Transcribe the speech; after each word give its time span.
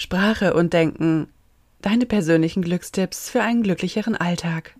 Sprache 0.00 0.54
und 0.54 0.74
Denken. 0.74 1.26
Deine 1.82 2.06
persönlichen 2.06 2.62
Glückstipps 2.62 3.30
für 3.30 3.42
einen 3.42 3.64
glücklicheren 3.64 4.14
Alltag. 4.14 4.76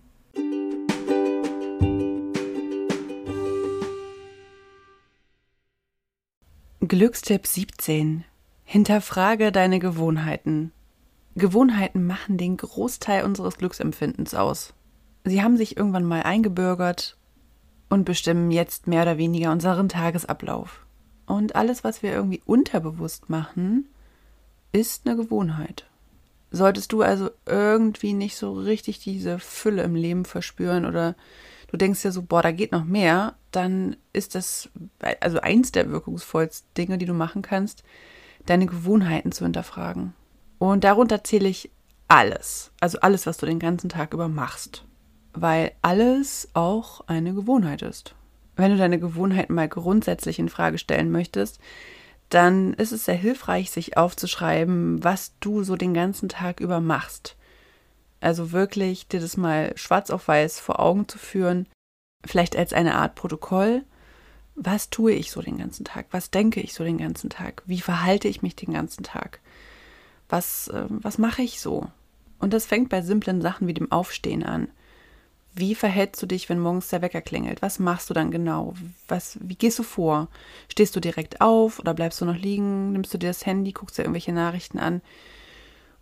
Glückstipp 6.79 7.47
17. 7.47 8.23
Hinterfrage 8.63 9.51
deine 9.51 9.79
Gewohnheiten. 9.79 10.71
Gewohnheiten 11.35 12.07
machen 12.07 12.37
den 12.37 12.55
Großteil 12.55 13.25
unseres 13.25 13.57
Glücksempfindens 13.57 14.33
aus. 14.33 14.73
Sie 15.25 15.43
haben 15.43 15.57
sich 15.57 15.75
irgendwann 15.75 16.05
mal 16.05 16.23
eingebürgert 16.23 17.17
und 17.89 18.05
bestimmen 18.05 18.51
jetzt 18.51 18.87
mehr 18.87 19.01
oder 19.01 19.17
weniger 19.17 19.51
unseren 19.51 19.89
Tagesablauf. 19.89 20.85
Und 21.25 21.57
alles, 21.57 21.83
was 21.83 22.03
wir 22.03 22.13
irgendwie 22.13 22.41
unterbewusst 22.45 23.29
machen, 23.29 23.89
ist 24.71 25.05
eine 25.05 25.15
Gewohnheit. 25.15 25.85
Solltest 26.51 26.91
du 26.91 27.01
also 27.01 27.29
irgendwie 27.45 28.13
nicht 28.13 28.35
so 28.35 28.53
richtig 28.53 28.99
diese 28.99 29.39
Fülle 29.39 29.83
im 29.83 29.95
Leben 29.95 30.25
verspüren 30.25 30.85
oder 30.85 31.15
du 31.67 31.77
denkst 31.77 32.03
ja 32.03 32.11
so, 32.11 32.23
boah, 32.23 32.41
da 32.41 32.51
geht 32.51 32.71
noch 32.71 32.85
mehr, 32.85 33.35
dann 33.51 33.95
ist 34.13 34.33
das 34.33 34.69
also 35.19 35.39
eins 35.41 35.71
der 35.71 35.91
wirkungsvollsten 35.91 36.67
Dinge, 36.75 36.97
die 36.97 37.05
du 37.05 37.13
machen 37.13 37.41
kannst, 37.41 37.83
deine 38.45 38.65
Gewohnheiten 38.65 39.31
zu 39.31 39.43
hinterfragen. 39.43 40.13
Und 40.57 40.83
darunter 40.83 41.23
zähle 41.23 41.47
ich 41.47 41.69
alles, 42.07 42.71
also 42.79 42.99
alles, 43.01 43.27
was 43.27 43.37
du 43.37 43.45
den 43.45 43.59
ganzen 43.59 43.89
Tag 43.89 44.13
über 44.13 44.27
machst, 44.27 44.83
weil 45.33 45.71
alles 45.83 46.49
auch 46.53 47.01
eine 47.07 47.33
Gewohnheit 47.33 47.83
ist. 47.83 48.15
Wenn 48.55 48.71
du 48.71 48.77
deine 48.77 48.99
Gewohnheiten 48.99 49.53
mal 49.53 49.69
grundsätzlich 49.69 50.39
in 50.39 50.49
Frage 50.49 50.79
stellen 50.79 51.11
möchtest, 51.11 51.59
dann 52.29 52.73
ist 52.75 52.91
es 52.91 53.05
sehr 53.05 53.15
hilfreich, 53.15 53.71
sich 53.71 53.97
aufzuschreiben, 53.97 55.03
was 55.03 55.33
du 55.39 55.63
so 55.63 55.75
den 55.75 55.93
ganzen 55.93 56.29
Tag 56.29 56.59
über 56.59 56.79
machst. 56.79 57.35
Also 58.21 58.51
wirklich 58.51 59.07
dir 59.07 59.19
das 59.19 59.37
mal 59.37 59.75
schwarz 59.75 60.09
auf 60.09 60.27
weiß 60.27 60.59
vor 60.59 60.79
Augen 60.79 61.07
zu 61.07 61.17
führen, 61.17 61.67
vielleicht 62.25 62.55
als 62.55 62.73
eine 62.73 62.95
Art 62.95 63.15
Protokoll. 63.15 63.83
Was 64.55 64.89
tue 64.89 65.13
ich 65.13 65.31
so 65.31 65.41
den 65.41 65.57
ganzen 65.57 65.85
Tag? 65.85 66.07
Was 66.11 66.31
denke 66.31 66.59
ich 66.59 66.73
so 66.73 66.83
den 66.83 66.97
ganzen 66.97 67.29
Tag? 67.29 67.63
Wie 67.65 67.79
verhalte 67.79 68.27
ich 68.27 68.41
mich 68.41 68.55
den 68.55 68.73
ganzen 68.73 69.03
Tag? 69.03 69.39
Was, 70.27 70.67
äh, 70.67 70.85
was 70.89 71.17
mache 71.17 71.41
ich 71.41 71.61
so? 71.61 71.87
Und 72.39 72.53
das 72.53 72.65
fängt 72.65 72.89
bei 72.89 73.01
simplen 73.01 73.41
Sachen 73.41 73.67
wie 73.67 73.73
dem 73.73 73.91
Aufstehen 73.91 74.43
an. 74.43 74.69
Wie 75.55 75.75
verhältst 75.75 76.21
du 76.21 76.25
dich, 76.25 76.47
wenn 76.47 76.59
morgens 76.59 76.89
der 76.89 77.01
Wecker 77.01 77.21
klingelt? 77.21 77.61
Was 77.61 77.79
machst 77.79 78.09
du 78.09 78.13
dann 78.13 78.31
genau? 78.31 78.75
Was, 79.07 79.37
wie 79.41 79.55
gehst 79.55 79.79
du 79.79 79.83
vor? 79.83 80.27
Stehst 80.69 80.95
du 80.95 80.99
direkt 80.99 81.41
auf 81.41 81.79
oder 81.79 81.93
bleibst 81.93 82.21
du 82.21 82.25
noch 82.25 82.37
liegen? 82.37 82.91
Nimmst 82.93 83.13
du 83.13 83.17
dir 83.17 83.27
das 83.27 83.45
Handy, 83.45 83.71
guckst 83.71 83.97
dir 83.97 84.03
irgendwelche 84.03 84.31
Nachrichten 84.31 84.79
an? 84.79 85.01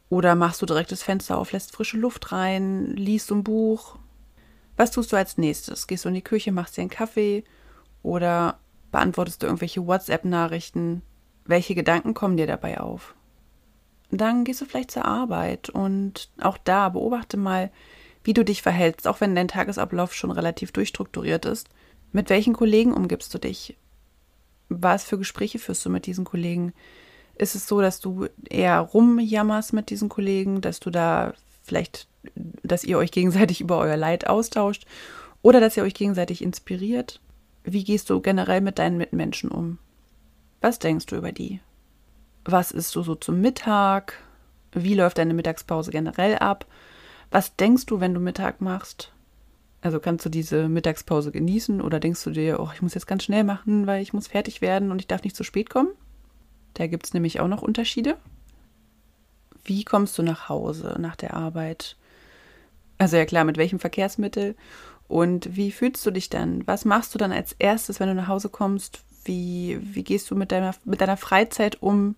Oder 0.09 0.35
machst 0.35 0.61
du 0.61 0.65
direkt 0.65 0.91
das 0.91 1.03
Fenster 1.03 1.37
auf, 1.37 1.51
lässt 1.51 1.73
frische 1.73 1.97
Luft 1.97 2.31
rein, 2.31 2.95
liest 2.95 3.31
ein 3.31 3.43
Buch? 3.43 3.97
Was 4.75 4.91
tust 4.91 5.11
du 5.11 5.17
als 5.17 5.37
nächstes? 5.37 5.87
Gehst 5.87 6.05
du 6.05 6.09
in 6.09 6.15
die 6.15 6.21
Küche, 6.21 6.51
machst 6.51 6.77
dir 6.77 6.81
einen 6.81 6.89
Kaffee 6.89 7.43
oder 8.03 8.59
beantwortest 8.91 9.41
du 9.41 9.47
irgendwelche 9.47 9.85
WhatsApp-Nachrichten? 9.85 11.01
Welche 11.45 11.75
Gedanken 11.75 12.13
kommen 12.13 12.37
dir 12.37 12.47
dabei 12.47 12.79
auf? 12.79 13.15
Dann 14.11 14.45
gehst 14.45 14.61
du 14.61 14.65
vielleicht 14.65 14.91
zur 14.91 15.05
Arbeit 15.05 15.69
und 15.69 16.29
auch 16.39 16.57
da 16.57 16.89
beobachte 16.89 17.37
mal, 17.37 17.71
wie 18.28 18.33
du 18.33 18.44
dich 18.44 18.61
verhältst, 18.61 19.08
auch 19.08 19.22
wenn 19.22 19.36
dein 19.36 19.47
Tagesablauf 19.47 20.14
schon 20.14 20.31
relativ 20.31 20.73
durchstrukturiert 20.73 21.45
ist. 21.45 21.70
Mit 22.11 22.30
welchen 22.30 22.53
Kollegen 22.53 22.94
umgibst 22.94 23.33
du 23.33 23.38
dich? 23.38 23.78
Was 24.67 25.06
für 25.06 25.17
Gespräche 25.17 25.59
führst 25.59 25.86
du 25.86 25.89
mit 25.89 26.06
diesen 26.06 26.25
Kollegen? 26.25 26.73
Ist 27.36 27.55
es 27.55 27.70
so, 27.70 27.80
dass 27.80 28.02
du 28.02 28.28
eher 28.50 28.81
rumjammerst 28.81 29.72
mit 29.72 29.89
diesen 29.89 30.09
Kollegen, 30.09 30.59
dass 30.59 30.81
du 30.81 30.89
da 30.89 31.36
vielleicht, 31.64 32.09
dass 32.64 32.83
ihr 32.83 32.98
euch 32.98 33.11
gegenseitig 33.11 33.61
über 33.61 33.78
euer 33.78 33.95
Leid 33.95 34.28
austauscht 34.28 34.86
oder 35.42 35.61
dass 35.61 35.78
ihr 35.78 35.83
euch 35.83 35.94
gegenseitig 35.94 36.42
inspiriert? 36.42 37.21
Wie 37.64 37.86
gehst 37.86 38.10
du 38.10 38.20
generell 38.20 38.60
mit 38.60 38.77
deinen 38.77 38.98
Mitmenschen 38.98 39.49
um? 39.49 39.77
Was 40.60 40.80
denkst 40.80 41.05
du 41.05 41.16
über 41.16 41.32
die? 41.32 41.61
Was 42.43 42.71
isst 42.71 42.93
du 42.93 43.04
so 43.04 43.16
zum 43.16 43.39
Mittag? 43.39 44.16
Wie 44.73 44.95
läuft 44.95 45.17
deine 45.17 45.33
Mittagspause 45.33 45.92
generell 45.92 46.37
ab? 46.39 46.66
Was 47.32 47.55
denkst 47.55 47.86
du, 47.86 47.99
wenn 47.99 48.14
du 48.14 48.20
Mittag 48.20 48.61
machst? 48.61 49.11
Also 49.82 49.99
kannst 49.99 50.26
du 50.26 50.30
diese 50.30 50.70
Mittagspause 50.70 51.32
genießen 51.32 51.82
oder 51.82 51.99
denkst 51.99 52.23
du 52.23 52.32
dir, 52.32 52.60
oh, 52.60 52.70
ich 52.73 52.82
muss 52.82 52.93
jetzt 52.93 53.08
ganz 53.08 53.23
schnell 53.23 53.43
machen, 53.43 53.86
weil 53.86 54.02
ich 54.02 54.14
muss 54.14 54.27
fertig 54.27 54.61
werden 54.61 54.92
und 54.92 54.99
ich 54.99 55.08
darf 55.08 55.23
nicht 55.23 55.36
zu 55.36 55.43
spät 55.43 55.70
kommen? 55.70 55.89
Da 56.73 56.87
gibt 56.87 57.05
es 57.05 57.14
nämlich 57.14 57.39
auch 57.39 57.48
noch 57.48 57.61
Unterschiede. 57.61 58.17
Wie 59.64 59.83
kommst 59.83 60.17
du 60.17 60.23
nach 60.23 60.49
Hause 60.49 60.95
nach 60.99 61.16
der 61.16 61.33
Arbeit? 61.33 61.98
Also 62.98 63.17
ja 63.17 63.26
klar, 63.26 63.43
mit 63.43 63.58
welchem 63.58 63.80
Verkehrsmittel? 63.80 64.55
Und 65.08 65.55
wie 65.55 65.71
fühlst 65.71 66.05
du 66.05 66.11
dich 66.11 66.30
dann? 66.30 66.66
Was 66.67 66.86
machst 66.86 67.14
du 67.14 67.17
dann 67.17 67.32
als 67.32 67.54
erstes, 67.54 67.99
wenn 67.99 68.08
du 68.08 68.16
nach 68.16 68.27
Hause 68.27 68.49
kommst? 68.49 69.04
Wie, 69.26 69.80
wie 69.82 70.04
gehst 70.04 70.30
du 70.32 70.36
mit 70.36 70.52
deiner, 70.52 70.73
mit 70.86 71.02
deiner 71.02 71.17
Freizeit 71.17 71.82
um? 71.82 72.16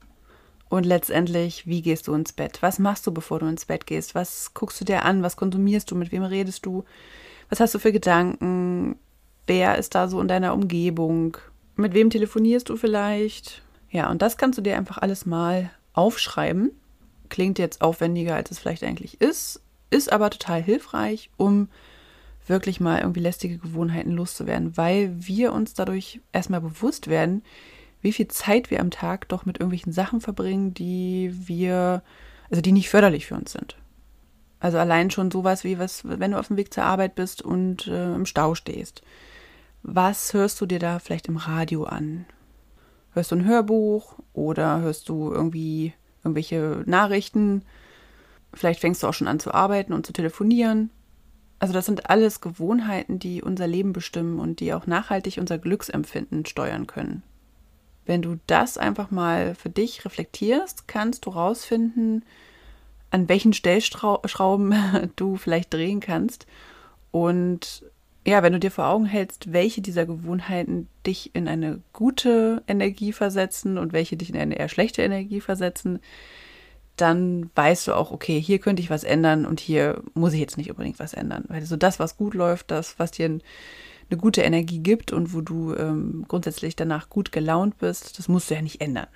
Und 0.70 0.86
letztendlich, 0.86 1.66
wie 1.66 1.82
gehst 1.82 2.08
du 2.08 2.14
ins 2.14 2.32
Bett? 2.32 2.60
Was 2.62 2.78
machst 2.78 3.06
du, 3.08 3.12
bevor 3.12 3.40
du 3.40 3.48
ins 3.48 3.66
Bett 3.66 3.88
gehst? 3.88 4.14
Was 4.14 4.54
guckst 4.54 4.80
du 4.80 4.86
dir 4.86 5.04
an? 5.04 5.24
Was 5.24 5.36
konsumierst 5.36 5.90
du? 5.90 5.96
Mit 5.96 6.12
wem 6.12 6.24
redest 6.24 6.66
du? 6.66 6.86
Was 7.50 7.60
hast 7.60 7.74
du 7.74 7.80
für 7.80 7.92
Gedanken? 7.92 8.96
Wer 9.48 9.80
ist 9.80 9.96
da 9.96 10.08
so 10.08 10.22
in 10.22 10.28
deiner 10.28 10.54
Umgebung? 10.54 11.38
Mit 11.76 11.94
wem 11.94 12.12
telefonierst 12.12 12.70
du 12.70 12.78
vielleicht? 12.78 13.64
Ja, 13.90 14.12
und 14.12 14.22
das 14.22 14.38
kannst 14.38 14.60
du 14.60 14.62
dir 14.62 14.78
einfach 14.78 15.00
alles 15.00 15.26
mal 15.26 15.72
aufschreiben. 15.94 16.72
Klingt 17.30 17.58
jetzt 17.58 17.82
aufwendiger, 17.82 18.36
als 18.36 18.52
es 18.52 18.60
vielleicht 18.60 18.84
eigentlich 18.84 19.20
ist, 19.22 19.62
ist 19.90 20.12
aber 20.12 20.30
total 20.30 20.62
hilfreich, 20.62 21.32
um 21.38 21.70
wirklich 22.46 22.80
mal 22.80 23.00
irgendwie 23.00 23.20
lästige 23.20 23.58
Gewohnheiten 23.58 24.12
loszuwerden, 24.12 24.78
weil 24.78 25.14
wir 25.16 25.54
uns 25.54 25.74
dadurch 25.74 26.20
erstmal 26.32 26.62
bewusst 26.62 27.08
werden, 27.08 27.44
wie 28.02 28.14
viel 28.14 28.28
Zeit 28.28 28.72
wir 28.72 28.80
am 28.80 28.92
Tag 28.92 29.28
doch 29.30 29.46
mit 29.46 29.58
irgendwelchen 29.58 29.94
Sachen 29.94 30.22
verbringen, 30.22 30.74
die 30.74 31.34
wir, 31.48 32.02
also 32.50 32.62
die 32.62 32.72
nicht 32.72 32.90
förderlich 32.90 33.26
für 33.26 33.36
uns 33.36 33.52
sind. 33.52 33.78
Also 34.60 34.78
allein 34.78 35.10
schon 35.10 35.32
sowas 35.32 35.64
wie 35.64 35.80
was, 35.80 36.02
wenn 36.04 36.32
du 36.32 36.40
auf 36.40 36.48
dem 36.48 36.58
Weg 36.58 36.74
zur 36.74 36.84
Arbeit 36.84 37.16
bist 37.16 37.42
und 37.42 37.88
äh, 37.88 38.14
im 38.14 38.26
Stau 38.26 38.56
stehst. 38.56 39.02
Was 39.84 40.34
hörst 40.34 40.60
du 40.60 40.66
dir 40.66 40.80
da 40.80 41.00
vielleicht 41.00 41.28
im 41.28 41.38
Radio 41.38 41.86
an? 41.86 42.26
Hörst 43.14 43.32
du 43.32 43.36
ein 43.36 43.46
Hörbuch 43.46 44.16
oder 44.34 44.82
hörst 44.82 45.08
du 45.10 45.32
irgendwie 45.32 45.94
irgendwelche 46.24 46.84
Nachrichten? 46.86 47.64
Vielleicht 48.54 48.82
fängst 48.82 49.02
du 49.02 49.08
auch 49.08 49.14
schon 49.14 49.28
an 49.28 49.40
zu 49.40 49.54
arbeiten 49.54 49.94
und 49.94 50.06
zu 50.06 50.12
telefonieren. 50.12 50.90
Also 51.60 51.74
das 51.74 51.86
sind 51.86 52.10
alles 52.10 52.42
Gewohnheiten, 52.42 53.20
die 53.20 53.42
unser 53.42 53.68
Leben 53.68 53.94
bestimmen 53.94 54.40
und 54.40 54.60
die 54.60 54.74
auch 54.74 54.88
nachhaltig 54.88 55.38
unser 55.38 55.58
Glücksempfinden 55.58 56.46
steuern 56.46 56.88
können. 56.88 57.24
Wenn 58.10 58.24
du 58.24 58.40
das 58.48 58.80
einfach 58.80 59.12
mal 59.12 59.54
für 59.54 59.70
dich 59.70 60.04
reflektierst, 60.04 60.88
kannst 60.88 61.28
du 61.28 61.30
rausfinden, 61.30 62.26
an 63.12 63.30
welchen 63.30 63.54
Stellschrauben 63.54 64.74
du 65.16 65.36
vielleicht 65.36 65.72
drehen 65.72 66.00
kannst 66.00 66.48
und 67.12 67.86
ja, 68.26 68.42
wenn 68.42 68.54
du 68.54 68.60
dir 68.60 68.72
vor 68.72 68.88
Augen 68.88 69.06
hältst, 69.06 69.54
welche 69.54 69.82
dieser 69.82 70.08
Gewohnheiten 70.08 70.88
dich 71.06 71.36
in 71.36 71.48
eine 71.48 71.82
gute 71.94 72.64
Energie 72.68 73.14
versetzen 73.14 73.78
und 73.78 73.94
welche 73.94 74.18
dich 74.18 74.32
in 74.32 74.38
eine 74.38 74.58
eher 74.58 74.70
schlechte 74.70 75.04
Energie 75.04 75.40
versetzen, 75.40 76.00
dann 76.96 77.52
weißt 77.54 77.90
du 77.90 77.94
auch, 77.94 78.10
okay, 78.10 78.42
hier 78.42 78.58
könnte 78.58 78.82
ich 78.82 78.90
was 78.90 79.04
ändern 79.04 79.46
und 79.46 79.60
hier 79.60 80.02
muss 80.16 80.34
ich 80.34 80.40
jetzt 80.40 80.58
nicht 80.58 80.72
unbedingt 80.72 80.98
was 80.98 81.14
ändern. 81.14 81.46
Weil 81.48 81.64
so 81.64 81.76
das, 81.76 82.00
was 82.00 82.18
gut 82.18 82.34
läuft, 82.34 82.72
das, 82.72 82.98
was 82.98 83.12
dir 83.12 83.40
eine 84.10 84.20
gute 84.20 84.42
Energie 84.42 84.80
gibt 84.80 85.12
und 85.12 85.34
wo 85.34 85.42
du 85.42 85.76
ähm, 85.76 86.26
grundsätzlich 86.28 86.76
danach 86.76 87.10
gut 87.10 87.32
gelaunt 87.32 87.78
bist, 87.78 88.18
das 88.18 88.28
musst 88.28 88.50
du 88.50 88.56
ja 88.56 88.62
nicht 88.62 88.82
ändern. 88.82 89.08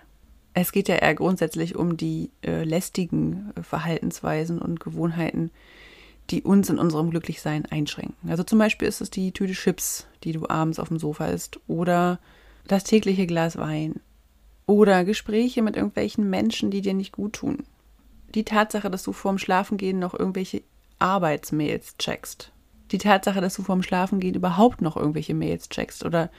Es 0.53 0.71
geht 0.71 0.87
ja 0.87 0.95
eher 0.95 1.15
grundsätzlich 1.15 1.75
um 1.75 1.97
die 1.97 2.29
äh, 2.43 2.63
lästigen 2.63 3.51
äh, 3.55 3.63
Verhaltensweisen 3.63 4.59
und 4.59 4.79
Gewohnheiten, 4.79 5.49
die 6.29 6.43
uns 6.43 6.69
in 6.69 6.77
unserem 6.77 7.09
Glücklichsein 7.09 7.65
einschränken. 7.65 8.29
Also 8.29 8.43
zum 8.43 8.59
Beispiel 8.59 8.87
ist 8.87 9.01
es 9.01 9.09
die 9.09 9.31
Tüte 9.31 9.53
Chips, 9.53 10.07
die 10.23 10.31
du 10.31 10.47
abends 10.47 10.79
auf 10.79 10.87
dem 10.87 10.99
Sofa 10.99 11.25
isst, 11.25 11.59
oder 11.67 12.19
das 12.67 12.83
tägliche 12.83 13.25
Glas 13.25 13.57
Wein, 13.57 13.99
oder 14.65 15.03
Gespräche 15.03 15.61
mit 15.61 15.75
irgendwelchen 15.75 16.29
Menschen, 16.29 16.71
die 16.71 16.81
dir 16.81 16.93
nicht 16.93 17.11
gut 17.11 17.33
tun. 17.33 17.63
Die 18.33 18.45
Tatsache, 18.45 18.89
dass 18.89 19.03
du 19.03 19.11
vorm 19.11 19.37
Schlafengehen 19.37 19.99
noch 19.99 20.17
irgendwelche 20.17 20.61
Arbeitsmails 20.99 21.97
checkst. 21.97 22.52
Die 22.93 22.99
Tatsache, 22.99 23.41
dass 23.41 23.55
du 23.55 23.63
vorm 23.63 23.81
Schlafengehen 23.81 24.35
überhaupt 24.35 24.81
noch 24.81 24.95
irgendwelche 24.95 25.33
Mails 25.33 25.67
checkst 25.67 26.05
oder 26.05 26.29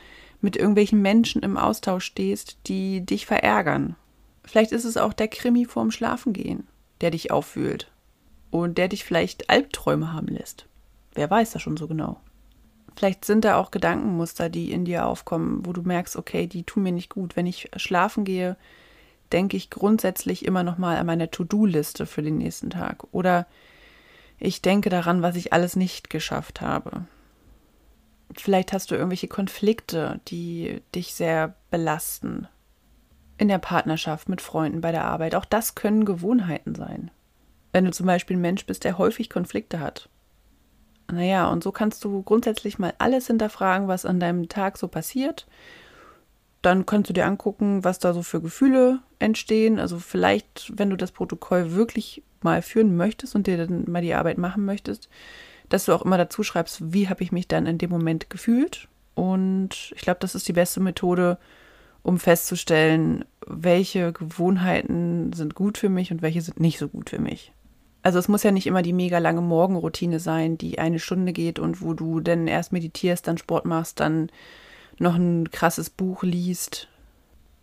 mit 0.41 0.57
irgendwelchen 0.57 1.03
Menschen 1.03 1.43
im 1.43 1.57
Austausch 1.57 2.05
stehst, 2.05 2.59
die 2.69 3.05
dich 3.05 3.27
verärgern. 3.27 3.97
Vielleicht 4.45 4.71
ist 4.71 4.85
es 4.85 4.97
auch 4.97 5.13
der 5.13 5.27
Krimi 5.27 5.65
vorm 5.65 5.91
Schlafengehen, 5.91 6.69
der 7.01 7.11
dich 7.11 7.33
auffühlt 7.33 7.91
und 8.53 8.79
der 8.79 8.87
dich 8.87 9.05
vielleicht 9.05 9.51
Albträume 9.51 10.13
haben 10.13 10.29
lässt. 10.29 10.67
Wer 11.15 11.29
weiß 11.29 11.51
das 11.51 11.63
schon 11.63 11.77
so 11.77 11.89
genau. 11.89 12.21
Vielleicht 12.95 13.25
sind 13.25 13.45
da 13.45 13.57
auch 13.57 13.73
Gedankenmuster, 13.73 14.49
die 14.49 14.71
in 14.71 14.85
dir 14.85 15.07
aufkommen, 15.07 15.67
wo 15.67 15.73
du 15.73 15.83
merkst, 15.83 16.15
okay, 16.15 16.47
die 16.47 16.63
tun 16.63 16.85
mir 16.85 16.93
nicht 16.93 17.11
gut. 17.11 17.35
Wenn 17.35 17.47
ich 17.47 17.69
schlafen 17.75 18.25
gehe, 18.25 18.57
denke 19.33 19.57
ich 19.57 19.71
grundsätzlich 19.71 20.45
immer 20.45 20.63
noch 20.63 20.79
mal 20.79 20.99
an 20.99 21.07
meine 21.07 21.33
To-Do-Liste 21.33 22.07
für 22.07 22.23
den 22.23 22.39
nächsten 22.39 22.71
Tag 22.71 23.09
oder 23.11 23.49
ich 24.39 24.63
denke 24.63 24.91
daran, 24.91 25.23
was 25.23 25.37
ich 25.37 25.53
alles 25.53 25.77
nicht 25.77 26.11
geschafft 26.11 26.61
habe. 26.61 27.07
Vielleicht 28.37 28.73
hast 28.73 28.91
du 28.91 28.95
irgendwelche 28.95 29.29
Konflikte, 29.29 30.21
die 30.29 30.83
dich 30.95 31.15
sehr 31.15 31.55
belasten. 31.71 32.49
In 33.37 33.49
der 33.49 33.59
Partnerschaft, 33.59 34.29
mit 34.29 34.41
Freunden, 34.41 34.81
bei 34.81 34.93
der 34.93 35.05
Arbeit. 35.05 35.35
Auch 35.35 35.45
das 35.45 35.75
können 35.75 36.05
Gewohnheiten 36.05 36.75
sein. 36.75 37.11
Wenn 37.73 37.85
du 37.85 37.91
zum 37.91 38.07
Beispiel 38.07 38.37
ein 38.37 38.41
Mensch 38.41 38.67
bist, 38.67 38.85
der 38.85 38.99
häufig 38.99 39.29
Konflikte 39.29 39.81
hat. 39.81 40.09
Naja, 41.11 41.49
und 41.49 41.63
so 41.63 41.73
kannst 41.73 42.05
du 42.05 42.23
grundsätzlich 42.23 42.79
mal 42.79 42.95
alles 42.99 43.27
hinterfragen, 43.27 43.89
was 43.89 44.07
an 44.07 44.21
deinem 44.21 44.49
Tag 44.49 44.79
so 44.79 44.89
passiert. 44.89 45.47
Dann 46.65 46.87
kannst 46.87 47.11
du 47.11 47.13
dir 47.13 47.27
angucken, 47.27 47.85
was 47.85 47.99
da 47.99 48.15
so 48.15 48.23
für 48.23 48.41
Gefühle 48.41 49.01
entstehen. 49.19 49.79
Also 49.79 49.99
vielleicht, 49.99 50.73
wenn 50.75 50.89
du 50.89 50.97
das 50.97 51.13
Protokoll 51.13 51.73
wirklich 51.73 52.23
mal 52.41 52.63
führen 52.63 52.97
möchtest 52.97 53.35
und 53.35 53.47
dir 53.47 53.59
dann 53.59 53.85
mal 53.87 54.01
die 54.01 54.15
Arbeit 54.15 54.39
machen 54.39 54.65
möchtest, 54.65 55.11
dass 55.69 55.85
du 55.85 55.93
auch 55.93 56.03
immer 56.03 56.17
dazu 56.17 56.43
schreibst, 56.43 56.95
wie 56.95 57.11
habe 57.11 57.23
ich 57.23 57.33
mich 57.33 57.49
dann 57.49 57.67
in 57.67 57.77
dem 57.77 57.91
Moment 57.91 58.31
gefühlt. 58.31 58.89
Und 59.15 59.93
ich 59.95 60.01
glaube, 60.01 60.21
das 60.21 60.35
ist 60.35 60.49
die 60.49 60.55
beste 60.55 60.81
Methode, 60.81 61.37
um 62.03 62.19
festzustellen, 62.19 63.27
welche 63.47 64.15
Gewohnheiten 64.15 65.35
sind 65.35 65.55
gut 65.55 65.77
für 65.77 65.91
mich 65.91 66.13
und 66.13 66.23
welche 66.23 66.41
sind 66.41 66.61
nicht 66.61 66.79
so 66.79 66.89
gut 66.89 67.11
für 67.11 67.21
mich. 67.21 67.53
Also 68.03 68.19
es 68.19 68.29
muss 68.29 68.43
ja 68.43 68.53
nicht 68.53 68.67
immer 68.67 68.81
die 68.81 68.95
mega 68.95 69.19
lange 69.19 69.43
Morgenroutine 69.43 70.19
sein, 70.19 70.57
die 70.57 70.79
eine 70.79 70.99
Stunde 70.99 71.35
geht 71.35 71.59
und 71.59 71.83
wo 71.83 71.93
du 71.93 72.21
dann 72.21 72.47
erst 72.47 72.73
meditierst, 72.73 73.29
dann 73.29 73.37
Sport 73.37 73.67
machst, 73.67 74.01
dann 74.01 74.31
noch 74.99 75.15
ein 75.15 75.51
krasses 75.51 75.91
Buch 75.91 76.23
liest. 76.23 76.89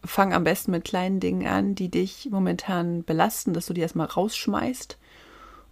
Fang 0.04 0.34
am 0.34 0.44
besten 0.44 0.72
mit 0.72 0.84
kleinen 0.84 1.20
Dingen 1.20 1.48
an, 1.48 1.76
die 1.76 1.90
dich 1.90 2.30
momentan 2.32 3.04
belasten, 3.04 3.54
dass 3.54 3.68
du 3.68 3.74
die 3.74 3.82
erstmal 3.82 4.08
rausschmeißt. 4.08 4.98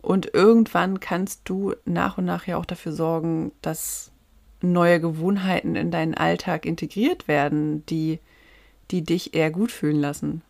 Und 0.01 0.33
irgendwann 0.33 0.99
kannst 0.99 1.41
du 1.45 1.73
nach 1.85 2.17
und 2.17 2.25
nach 2.25 2.47
ja 2.47 2.57
auch 2.57 2.65
dafür 2.65 2.93
sorgen, 2.93 3.51
dass 3.61 4.11
neue 4.61 4.99
Gewohnheiten 4.99 5.75
in 5.75 5.91
deinen 5.91 6.13
Alltag 6.13 6.65
integriert 6.65 7.27
werden, 7.27 7.85
die, 7.87 8.19
die 8.91 9.03
dich 9.03 9.33
eher 9.33 9.51
gut 9.51 9.71
fühlen 9.71 9.99
lassen. 9.99 10.41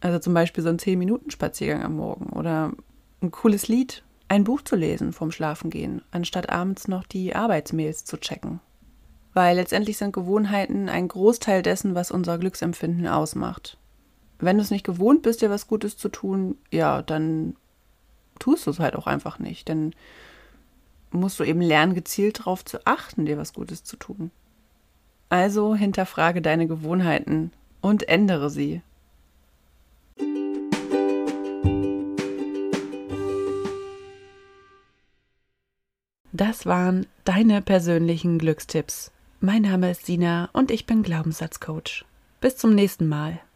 Also 0.00 0.18
zum 0.18 0.34
Beispiel 0.34 0.62
so 0.62 0.70
ein 0.70 0.78
10-Minuten-Spaziergang 0.78 1.82
am 1.82 1.96
Morgen 1.96 2.30
oder 2.30 2.72
ein 3.22 3.30
cooles 3.30 3.68
Lied, 3.68 4.02
ein 4.28 4.44
Buch 4.44 4.62
zu 4.62 4.76
lesen 4.76 5.12
vorm 5.12 5.30
Schlafengehen, 5.30 6.02
anstatt 6.10 6.50
abends 6.50 6.88
noch 6.88 7.04
die 7.04 7.34
Arbeitsmails 7.34 8.04
zu 8.04 8.18
checken. 8.18 8.60
Weil 9.34 9.56
letztendlich 9.56 9.98
sind 9.98 10.12
Gewohnheiten 10.12 10.88
ein 10.88 11.08
Großteil 11.08 11.62
dessen, 11.62 11.94
was 11.94 12.10
unser 12.10 12.38
Glücksempfinden 12.38 13.08
ausmacht. 13.08 13.76
Wenn 14.38 14.56
du 14.56 14.62
es 14.62 14.70
nicht 14.70 14.86
gewohnt 14.86 15.22
bist, 15.22 15.42
dir 15.42 15.50
was 15.50 15.66
Gutes 15.66 15.96
zu 15.96 16.08
tun, 16.08 16.56
ja, 16.70 17.02
dann 17.02 17.56
tust 18.38 18.66
du 18.66 18.70
es 18.70 18.78
halt 18.78 18.94
auch 18.94 19.06
einfach 19.06 19.38
nicht. 19.38 19.68
Dann 19.68 19.92
musst 21.10 21.38
du 21.40 21.44
eben 21.44 21.60
lernen, 21.60 21.94
gezielt 21.94 22.40
darauf 22.40 22.64
zu 22.64 22.86
achten, 22.86 23.26
dir 23.26 23.36
was 23.36 23.52
Gutes 23.52 23.84
zu 23.84 23.96
tun. 23.96 24.30
Also 25.28 25.74
hinterfrage 25.74 26.40
deine 26.40 26.68
Gewohnheiten 26.68 27.52
und 27.80 28.08
ändere 28.08 28.50
sie. 28.50 28.82
Das 36.32 36.66
waren 36.66 37.06
deine 37.24 37.62
persönlichen 37.62 38.38
Glückstipps. 38.38 39.13
Mein 39.44 39.60
Name 39.60 39.90
ist 39.90 40.06
Sina 40.06 40.48
und 40.54 40.70
ich 40.70 40.86
bin 40.86 41.02
Glaubenssatzcoach. 41.02 42.06
Bis 42.40 42.56
zum 42.56 42.74
nächsten 42.74 43.06
Mal. 43.06 43.40